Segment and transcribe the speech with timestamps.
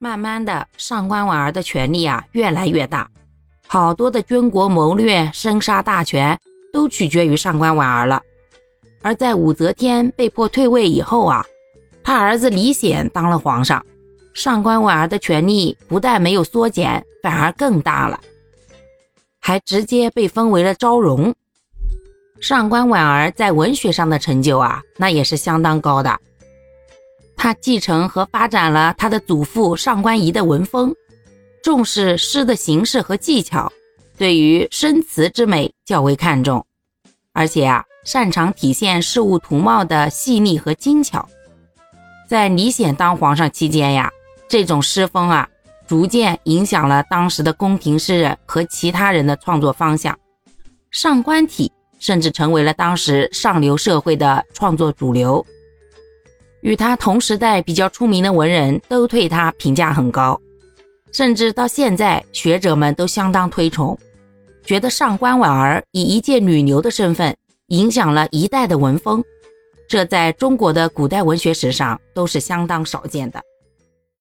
[0.00, 3.10] 慢慢的，上官婉儿的权力啊越来越大，
[3.66, 6.38] 好多的军国谋略、生杀大权
[6.72, 8.22] 都取决于上官婉儿了。
[9.02, 11.44] 而在武则天被迫退位以后啊，
[12.04, 13.84] 他儿子李显当了皇上，
[14.34, 18.20] 上官婉儿的权力不但没有缩减，反而更大了，
[19.40, 21.34] 还直接被封为了昭容。
[22.40, 26.20] 上官婉儿在文学上的成就啊，那也是相当高的。
[27.38, 30.94] 他继承和发展了他的祖父上官仪的文风，
[31.62, 33.72] 重视诗的形式和技巧，
[34.18, 36.66] 对于生词之美较为看重，
[37.32, 41.26] 而且啊，擅长体现事物图貌的细腻和精巧。
[42.28, 44.10] 在李显当皇上期间呀，
[44.48, 45.48] 这种诗风啊，
[45.86, 50.18] 逐渐影响了当时的宫廷诗人和其他人的创作方向，
[50.90, 51.72] 上官体。
[52.00, 55.44] 甚至成为了当时上流社会的创作主流。
[56.62, 60.40] 与他同时代比较出名的文人都对他评价很高，
[61.12, 63.96] 甚至到现在学者们都相当推崇，
[64.64, 67.36] 觉得上官婉儿以一介女流的身份
[67.68, 69.22] 影响了一代的文风，
[69.88, 73.40] 这在中国的古代文学史上都是相当少见的。